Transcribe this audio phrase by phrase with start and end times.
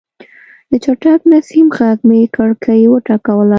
[0.69, 3.49] د چټک نسیم غږ مې کړکۍ وټکوله.